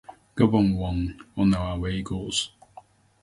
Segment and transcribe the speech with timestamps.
[0.35, 2.49] Gabon won on away goals.